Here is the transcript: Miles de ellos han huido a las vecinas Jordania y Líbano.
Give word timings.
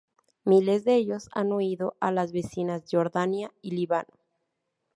Miles 0.45 0.83
de 0.83 0.95
ellos 0.95 1.29
han 1.31 1.53
huido 1.53 1.95
a 1.99 2.11
las 2.11 2.31
vecinas 2.31 2.83
Jordania 2.91 3.51
y 3.61 3.69
Líbano. 3.75 4.09